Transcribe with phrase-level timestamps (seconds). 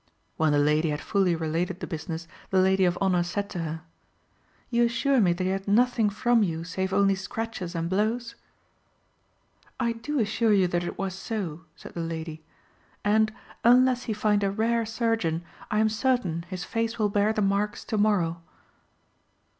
[0.35, 3.81] When the lady had fully related the business, the lady of honour said to her
[4.71, 8.33] "You assure me that he had nothing from you save only scratches and blows?"
[9.79, 12.43] "I do assure you that it was so," said the lady;
[13.05, 13.31] "and,
[13.63, 17.85] unless he find a rare surgeon, I am certain his face will bear the marks
[17.85, 18.41] tomorrow."